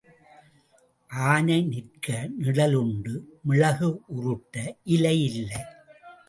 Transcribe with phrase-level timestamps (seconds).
[1.09, 2.07] ஆனை நிற்க
[2.37, 3.13] நிழல் உண்டு
[3.47, 4.55] மிளகு உருட்ட
[4.95, 5.61] இலை இல்லை.